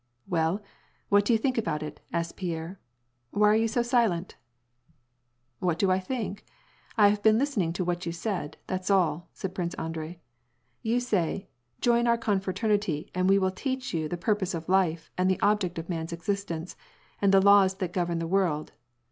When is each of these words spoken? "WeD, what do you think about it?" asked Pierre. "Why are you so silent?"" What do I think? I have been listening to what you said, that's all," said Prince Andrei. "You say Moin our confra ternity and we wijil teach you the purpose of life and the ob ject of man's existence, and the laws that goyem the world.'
"WeD, 0.31 0.59
what 1.09 1.23
do 1.25 1.31
you 1.31 1.37
think 1.37 1.59
about 1.59 1.83
it?" 1.83 2.01
asked 2.11 2.35
Pierre. 2.35 2.79
"Why 3.29 3.49
are 3.51 3.55
you 3.55 3.67
so 3.67 3.83
silent?"" 3.83 4.35
What 5.59 5.77
do 5.77 5.91
I 5.91 5.99
think? 5.99 6.43
I 6.97 7.09
have 7.09 7.21
been 7.21 7.37
listening 7.37 7.71
to 7.73 7.83
what 7.83 8.03
you 8.07 8.11
said, 8.11 8.57
that's 8.65 8.89
all," 8.89 9.29
said 9.35 9.53
Prince 9.53 9.75
Andrei. 9.75 10.19
"You 10.81 10.99
say 10.99 11.49
Moin 11.85 12.07
our 12.07 12.17
confra 12.17 12.55
ternity 12.55 13.11
and 13.13 13.29
we 13.29 13.37
wijil 13.37 13.53
teach 13.55 13.93
you 13.93 14.09
the 14.09 14.17
purpose 14.17 14.55
of 14.55 14.67
life 14.67 15.11
and 15.19 15.29
the 15.29 15.39
ob 15.43 15.59
ject 15.59 15.77
of 15.77 15.87
man's 15.87 16.13
existence, 16.13 16.75
and 17.21 17.31
the 17.31 17.39
laws 17.39 17.75
that 17.75 17.93
goyem 17.93 18.17
the 18.17 18.25
world.' 18.25 18.71